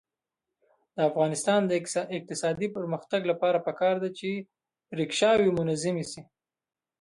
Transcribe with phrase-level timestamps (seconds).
[0.95, 1.71] د افغانستان د
[2.17, 4.29] اقتصادي پرمختګ لپاره پکار ده چې
[4.99, 6.21] ریکشاوې منظمې شي.